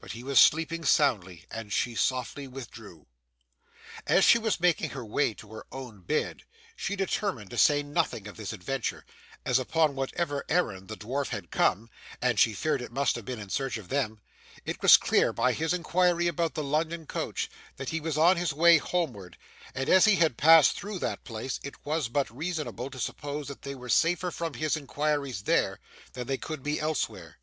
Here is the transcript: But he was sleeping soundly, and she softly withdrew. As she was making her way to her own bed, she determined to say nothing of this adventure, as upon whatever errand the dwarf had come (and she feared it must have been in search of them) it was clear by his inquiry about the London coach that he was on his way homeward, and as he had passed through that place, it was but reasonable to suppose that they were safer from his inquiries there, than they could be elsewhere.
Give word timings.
But 0.00 0.12
he 0.12 0.22
was 0.24 0.40
sleeping 0.40 0.82
soundly, 0.82 1.44
and 1.50 1.70
she 1.70 1.94
softly 1.94 2.48
withdrew. 2.48 3.06
As 4.06 4.24
she 4.24 4.38
was 4.38 4.60
making 4.60 4.88
her 4.96 5.04
way 5.04 5.34
to 5.34 5.52
her 5.52 5.66
own 5.70 6.00
bed, 6.00 6.44
she 6.74 6.96
determined 6.96 7.50
to 7.50 7.58
say 7.58 7.82
nothing 7.82 8.26
of 8.26 8.38
this 8.38 8.54
adventure, 8.54 9.04
as 9.44 9.58
upon 9.58 9.94
whatever 9.94 10.42
errand 10.48 10.88
the 10.88 10.96
dwarf 10.96 11.28
had 11.28 11.50
come 11.50 11.90
(and 12.22 12.40
she 12.40 12.54
feared 12.54 12.80
it 12.80 12.90
must 12.90 13.14
have 13.16 13.26
been 13.26 13.38
in 13.38 13.50
search 13.50 13.76
of 13.76 13.90
them) 13.90 14.22
it 14.64 14.80
was 14.80 14.96
clear 14.96 15.34
by 15.34 15.52
his 15.52 15.74
inquiry 15.74 16.28
about 16.28 16.54
the 16.54 16.64
London 16.64 17.04
coach 17.04 17.50
that 17.76 17.90
he 17.90 18.00
was 18.00 18.16
on 18.16 18.38
his 18.38 18.54
way 18.54 18.78
homeward, 18.78 19.36
and 19.74 19.90
as 19.90 20.06
he 20.06 20.16
had 20.16 20.38
passed 20.38 20.76
through 20.78 20.98
that 20.98 21.24
place, 21.24 21.60
it 21.62 21.84
was 21.84 22.08
but 22.08 22.34
reasonable 22.34 22.88
to 22.88 22.98
suppose 22.98 23.48
that 23.48 23.60
they 23.60 23.74
were 23.74 23.90
safer 23.90 24.30
from 24.30 24.54
his 24.54 24.78
inquiries 24.78 25.42
there, 25.42 25.78
than 26.14 26.26
they 26.26 26.38
could 26.38 26.62
be 26.62 26.80
elsewhere. 26.80 27.36